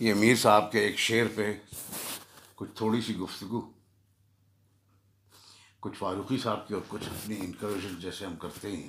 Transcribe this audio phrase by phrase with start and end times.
[0.00, 1.52] یہ میر صاحب کے ایک شعر پہ
[2.54, 3.60] کچھ تھوڑی سی گفتگو،
[5.80, 8.88] کچھ فاروقی صاحب کی اور کچھ اپنی انکریجن جیسے ہم کرتے ہیں۔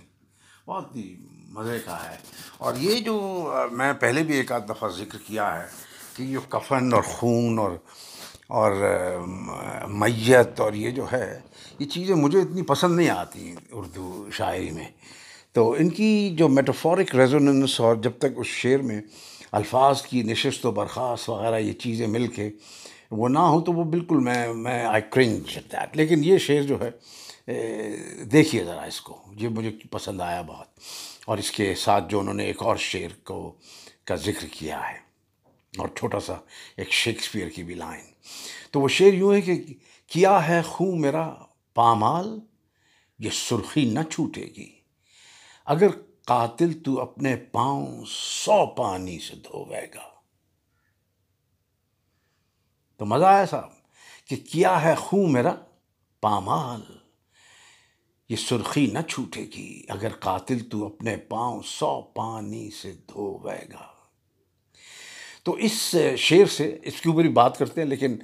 [0.65, 2.17] بہت ہی مزے کا ہے۔
[2.57, 5.67] اور یہ جو میں پہلے بھی ایک آدھ دفعہ ذکر کیا ہے
[6.15, 7.71] کہ یہ کفن اور خون اور
[8.47, 8.71] اور،
[9.87, 11.39] میت اور یہ جو ہے،
[11.79, 14.87] یہ چیزیں مجھے اتنی پسند نہیں آتی اردو شاعری میں۔
[15.51, 19.02] تو ان کی جو میٹافورک ریزوننس اور جب تک اس شعر میں
[19.58, 22.49] الفاظ کی نشست و برخاست وغیرہ یہ چیزیں مل کے
[23.11, 26.77] وہ نہ ہوں تو وہ بالکل میں میں آئی کرنج دیٹ لیکن یہ شعر جو
[26.81, 26.91] ہے
[28.31, 30.67] دیکھیے ذرا اس کو، یہ مجھے پسند آیا بہت۔
[31.25, 33.55] اور اس کے ساتھ جو انہوں نے ایک اور شعر کو،
[34.03, 34.97] کا ذکر کیا ہے،
[35.77, 36.33] اور چھوٹا سا
[36.77, 38.05] ایک شیکسپیئر کی بھی لائن۔
[38.71, 39.55] تو وہ شعر یوں ہے کہ
[40.08, 41.33] کیا ہے خوں میرا،
[41.73, 42.39] پامال،
[43.19, 44.69] یہ سرخی نہ چھوٹے گی۔
[45.66, 45.88] اگر
[46.27, 50.09] قاتل تو اپنے پاؤں سو پانی سے دھوے گا۔
[52.98, 53.69] تو مزہ آیا صاحب
[54.28, 55.56] کہ کیا ہے خوں میرا؟
[56.22, 56.81] پامال۔
[58.30, 63.97] یہ سرخی نہ چھوٹے گی اگر قاتل تو اپنے پاؤں سو پانی سے دھوے گا۔
[65.48, 68.17] تو اس شعر سے، اس کے اوپر ہی بات کرتے ہیں، لیکن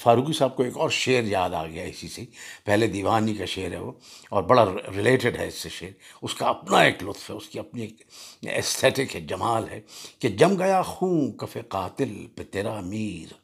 [0.00, 2.24] فاروقی صاحب کو ایک اور شعر یاد آ گیا اسی سے
[2.64, 3.92] پہلے دیوانی کا شعر ہے وہ،
[4.30, 4.64] اور بڑا
[4.96, 5.90] ریلیٹڈ ہے اس سے شعر۔
[6.22, 8.02] اس کا اپنا ایک لطف ہے، اس کی اپنی ایک
[8.42, 9.80] ایستھیٹک ہے، جمال ہے
[10.18, 13.34] کہ جم گیا خون کف قاتل پہ تیرا میر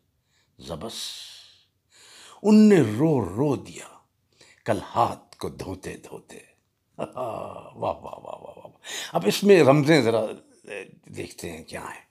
[0.59, 0.95] زبس۔
[2.43, 3.87] ان نے رو رو دیا،
[4.65, 6.39] کل ہاتھ کو دھوتے دھوتے۔
[6.99, 7.17] واہ
[7.77, 8.67] واہ واہ واہ واہ
[9.13, 10.27] اب اس میں رمزیں ذرا
[11.07, 12.10] دیکھتے ہیں کیا ہیں۔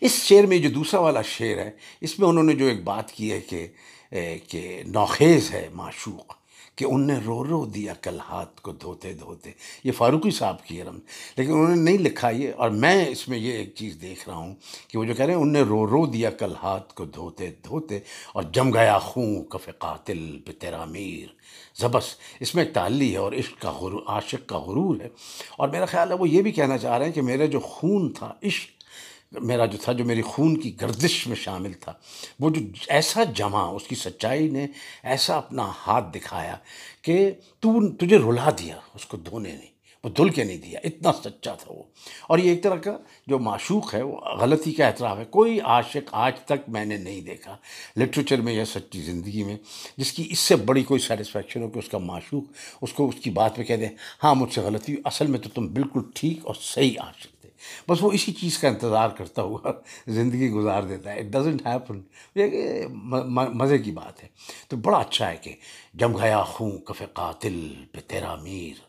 [0.00, 1.70] اس شعر میں جو دوسرا والا شعر ہے،
[2.00, 3.66] اس میں انہوں نے جو ایک بات کی ہے کہ
[4.48, 6.34] کہ نوخیز ہے معشوق،
[6.76, 9.50] کہ ان نے رو رو دیا کل ہاتھ کو دھوتے دھوتے۔
[9.84, 10.98] یہ فاروقی صاحب کی رم
[11.36, 14.36] لیکن انہوں نے نہیں لکھا یہ، اور میں اس میں یہ ایک چیز دیکھ رہا
[14.36, 14.54] ہوں
[14.88, 17.50] کہ وہ جو کہہ رہے ہیں، ان نے رو رو دیا کل ہاتھ کو دھوتے
[17.64, 17.98] دھوتے،
[18.34, 21.32] اور جم گیا خوں کف قاتل پہ تیرا میر۔
[21.80, 25.08] زبس، اس میں ایک تعلی ہے اور عشق کا غرور عاشق کا غرور ہے۔
[25.58, 28.12] اور میرا خیال ہے وہ یہ بھی کہنا چاہ رہے ہیں کہ میرا جو خون
[28.12, 28.80] تھا، عشق
[29.40, 31.92] میرا جو تھا، جو میری خون کی گردش میں شامل تھا،
[32.40, 34.66] وہ جو ایسا جمع، اس کی سچائی نے
[35.02, 36.56] ایسا اپنا ہاتھ دکھایا
[37.02, 39.72] کہ تو تجھے رلا دیا، اس کو دھونے نہیں
[40.04, 41.82] وہ دھل کے نہیں دیا، اتنا سچا تھا وہ۔
[42.28, 46.08] اور یہ ایک طرح کا جو معشوق ہے، وہ غلطی کا اعتراف ہے۔ کوئی عاشق
[46.12, 47.56] آج تک میں نے نہیں دیکھا۔
[47.96, 49.56] لٹریچر میں یا سچی زندگی میں،
[49.96, 52.44] جس کی اس سے بڑی کوئی سیٹسفیکشن ہو کہ اس کا معشوق،
[52.82, 53.86] اس کو اس کی بات پہ کہہ دے
[54.24, 57.41] ہاں مجھ سے غلطی اصل میں تو تم بالکل ٹھیک اور صحیح عاشق
[57.88, 59.72] بس وہ اسی چیز کا انتظار کرتا ہوا
[60.06, 62.02] زندگی گزار دیتا ہے۔ اٹ ڈزنٹ ہیپن
[63.58, 64.28] مزے کی بات ہے۔
[64.68, 65.54] تو بڑا اچھا ہے کہ
[65.94, 68.80] جم گیا خوں کف قاتل پہ تیرا میر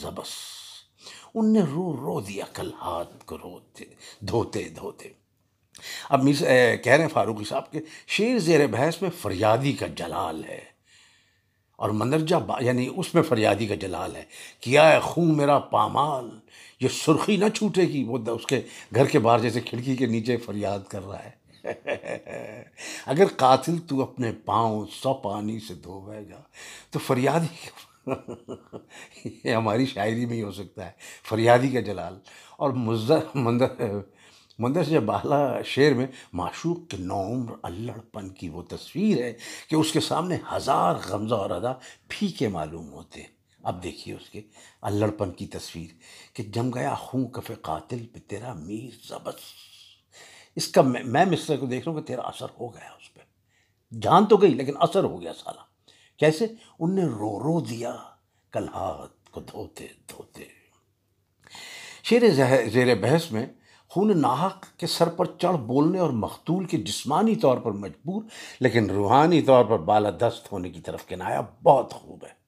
[0.00, 0.30] زبس۔
[1.34, 3.84] ان نے رو رو دیا کل ہاتھ کو روتے،
[4.20, 5.08] دھوتے دھوتے۔
[6.08, 10.44] اب میر کہہ رہے ہیں فاروقی صاحب کے شیر زیر بحث میں فریادی کا جلال
[10.44, 10.73] ہے۔
[11.76, 14.24] اور مندرجہ یعنی اس میں فریادی کا جلال ہے
[14.60, 16.30] کیا ہے خون میرا پامال،
[16.80, 18.62] یہ سرخی نہ چھوٹے گی، وہ اس کے
[18.94, 21.44] گھر کے باہر جیسے کھڑکی کے نیچے فریاد کر رہا ہے۔
[23.06, 26.42] اگر قاتل تو اپنے پاؤں سو پانی سے دھوے گا
[26.90, 27.68] تو فریادی
[29.44, 30.90] یہ ہماری شاعری میں ہی ہو سکتا ہے،
[31.22, 32.18] فریادی کا جلال۔
[32.56, 33.66] اور مزر مندر
[34.58, 39.32] مندر سے بالا شعر میں معشوق کے نومر الڑ پن کی وہ تصویر ہے
[39.68, 41.72] کہ اس کے سامنے ہزار غمزہ اور ادا
[42.08, 43.22] پھیکے معلوم ہوتے
[43.62, 44.40] اب دیکھیے اس کے
[44.82, 45.88] الڑ پن کی تصویر
[46.32, 49.40] کہ جم گیا خوں کف قاتل پہ تیرا میر زبس۔
[50.56, 53.20] اس کا میں مصر کو دیکھ رہا ہوں کہ تیرا اثر ہو گیا اس پہ۔
[53.96, 55.62] جان تو گئی لیکن اثر ہو گیا سارا۔
[56.16, 56.46] کیسے؟
[56.78, 57.96] ان نے رو رو دیا،
[58.52, 60.44] کل ہاتھ کو دھوتے دھوتے۔
[62.04, 62.28] شیر
[62.72, 63.46] زیر بحث میں
[63.94, 68.22] خون ناحق کے سر پر چڑھ بولنے اور مختول کے جسمانی طور پر مجبور،
[68.60, 72.44] لیکن روحانی طور پر بالادست ہونے کی طرف کنایا بہت خوب ہے۔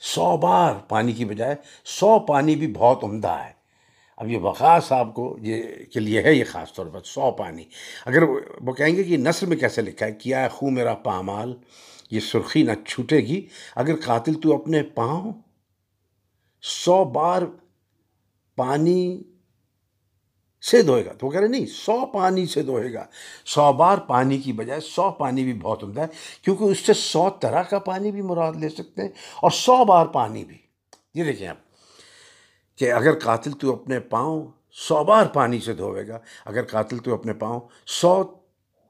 [0.00, 1.54] سو بار پانی کی بجائے
[1.84, 3.52] سو پانی بھی بہت عمدہ ہے۔
[4.16, 7.64] اب یہ وقاص صاحب کو یہ کے لیے ہے یہ خاص طور پر سو پانی۔
[8.06, 8.22] اگر
[8.60, 11.56] وہ کہیں گے کہ نثر میں کیسے لکھا ہے، کیا ہے خوں میرا پامال؟
[12.10, 13.46] یہ سرخی نہ چھوٹے گی۔
[13.76, 15.32] اگر قاتل تو اپنے پاؤں۔
[16.62, 17.42] سو بار
[18.58, 19.22] پانی
[20.70, 23.04] سے دھوئے گا۔ تو وہ کہہ رہے نہیں، سو پانی سے دھوئے گا۔
[23.46, 26.06] سو بار پانی کی بجائے سو پانی بھی بہت عمدہ ہے،
[26.42, 29.08] کیونکہ اس سے سو طرح کا پانی بھی مراد لے سکتے ہیں
[29.42, 30.58] اور سو بار پانی بھی۔
[31.14, 31.58] یہ دیکھیں آپ
[32.76, 37.14] کہ اگر قاتل تو اپنے پاؤں سو بار پانی سے دھوئے گا، اگر قاتل تو
[37.14, 38.22] اپنے پاؤں سو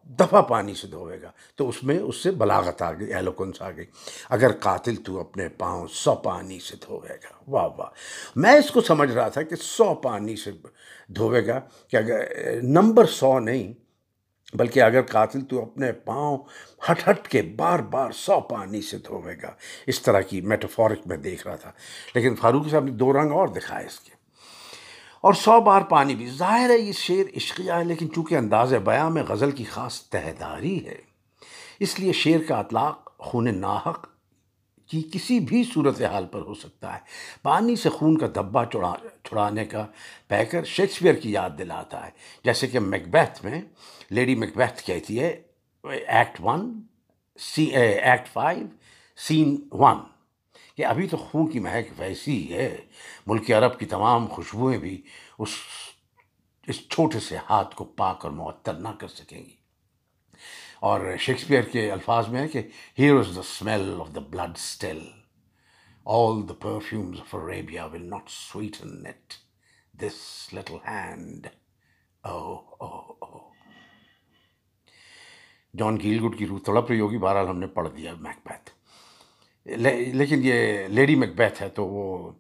[0.09, 3.71] دفعہ پانی سے دھوے گا۔ تو اس میں اس سے بلاغت آ گئی ایلوکنس آ
[3.71, 3.85] گئی۔
[4.29, 7.89] اگر قاتل تو اپنے پاؤں سو پانی سے دھوے گا۔ واہ واہ۔
[8.37, 10.51] میں اس کو سمجھ رہا تھا کہ سو پانی سے
[11.09, 12.25] دھوے گا کہ اگر
[12.63, 13.73] نمبر سو نہیں،
[14.57, 16.39] بلکہ اگر قاتل تو اپنے پاؤں
[16.91, 19.51] ہٹ ہٹ کے بار بار سو پانی سے دھوے گا۔
[19.87, 21.73] اس طرح کی میٹافورک میں دیکھ رہا تھا۔
[22.15, 24.18] لیکن فاروق صاحب نے دو رنگ اور دکھائے اس کے۔
[25.25, 29.09] اور سو بار پانی بھی۔ ظاہر ہے یہ شعر عشقیہ ہے لیکن چونکہ انداز بیاں
[29.11, 31.01] میں غزل کی خاص تہداری ہے،
[31.81, 34.07] اس لیے شعر کا اطلاق خون ناحق
[34.89, 37.01] کی کسی بھی صورت حال پر ہو سکتا ہے۔
[37.43, 39.85] پانی سے خون کا دبا چھڑانے کا
[40.29, 42.11] پیکر شیکسپیئر کی یاد دلاتا ہے۔
[42.45, 43.61] جیسے کہ میکبیتھ میں
[44.11, 45.29] لیڈی میکبیتھ کہتی ہے
[45.85, 46.81] act one
[47.39, 48.67] C act five
[49.19, 49.99] scene one
[50.79, 52.77] کہ ابھی تو خون کی مہک ویسی ہے،
[53.27, 55.01] ملک عرب کی تمام خوشبوئیں بھی
[55.39, 55.57] اس
[56.69, 59.57] اس چھوٹے سے ہاتھ کو پاک اور معطر نہ کر سکیں گی۔
[60.81, 62.63] اور شیکسپیئر کے الفاظ میں ہے کہ
[62.99, 65.01] here is the smell of the blood still
[66.07, 68.31] all the perfumes of Arabia will not
[68.85, 69.35] sweeten
[69.95, 71.47] this little hand
[75.75, 78.68] John Gielgud کی روح تڑپ رہی ہوگی، بہرحال ہم نے پڑھ دیا میک بیتھ
[79.77, 82.33] لیکن یہ لیڈی میکبیتھ ہے تو وہ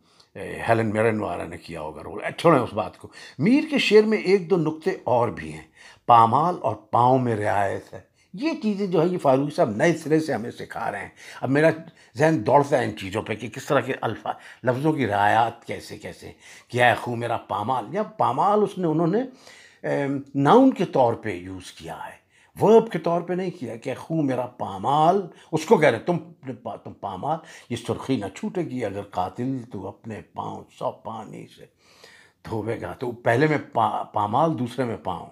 [0.69, 3.09] ہیلن میرن وارا نے کیا ہوگا رول۔ چھوڑیں اس بات کو۔
[3.39, 5.67] میر کے شعر میں ایک دو نقطے اور بھی ہیں۔
[6.07, 8.01] پامال اور پاؤں میں رعایت ہے۔
[8.35, 11.09] یہ چیزیں جو ہے یہ فاروق صاحب نئے سرے سے ہمیں سکھا رہے ہیں۔
[11.41, 11.69] اب میرا
[12.17, 14.35] ذہن دوڑتا ہے ان چیزوں پہ کہ کس طرح کے الفاظ،
[14.65, 16.33] لفظوں کی رعایات کیسے کیسے
[16.69, 19.21] کیا ہے خو میرا پامال۔ یا پامال اس نے، انہوں نے
[20.35, 22.28] ناؤن کے طور پہ یوز کیا ہے۔
[22.61, 26.17] ورب کے طور پہ نہیں کیا کہ خوں میرا پامال، اس کو کہہ رہے تم
[26.85, 27.39] تم پامال،
[27.71, 31.67] یہ سرخی نہ چھوٹے گی، اگر قاتل تو اپنے پاؤں، سو پانی سے
[32.49, 33.59] دھوبے گا، تو پہلے میں
[34.13, 35.27] پامال، دوسرے میں پاؤں۔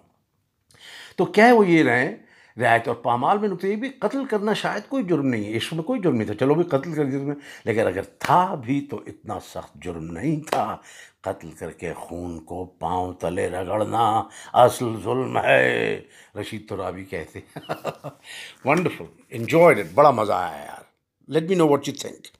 [1.17, 2.17] تو کہہ وہ یہ رہے
[2.61, 5.75] رعایت اور پامال میں نکتے یہ بھی قتل کرنا شاید کوئی جرم نہیں ہے، عشق
[5.75, 7.33] میں کوئی جرم نہیں تھا۔ چلو بھی قتل کر دیا
[7.65, 10.77] لیکن اگر تھا بھی تو اتنا سخت جرم نہیں تھا۔
[11.21, 14.23] قتل کر کے خون کو پاؤں تلے رگڑنا
[14.53, 16.01] اصل ظلم ہے۔
[16.41, 17.41] رشید تو رابی کہتے
[18.65, 20.85] ونڈرفل انجوائڈ اٹ بڑا مزہ آیا یار۔
[21.29, 22.36] Let me know what you think